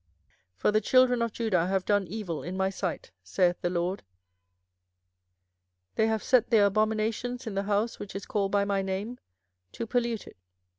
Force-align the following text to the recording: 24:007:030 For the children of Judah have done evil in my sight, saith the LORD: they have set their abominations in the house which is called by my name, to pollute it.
24:007:030 0.55 0.57
For 0.61 0.71
the 0.71 0.81
children 0.81 1.21
of 1.21 1.31
Judah 1.31 1.67
have 1.67 1.85
done 1.85 2.07
evil 2.07 2.41
in 2.41 2.57
my 2.57 2.71
sight, 2.71 3.11
saith 3.21 3.61
the 3.61 3.69
LORD: 3.69 4.01
they 5.93 6.07
have 6.07 6.23
set 6.23 6.49
their 6.49 6.65
abominations 6.65 7.45
in 7.45 7.53
the 7.53 7.61
house 7.69 7.99
which 7.99 8.15
is 8.15 8.25
called 8.25 8.51
by 8.51 8.65
my 8.65 8.81
name, 8.81 9.19
to 9.73 9.85
pollute 9.85 10.25
it. 10.25 10.37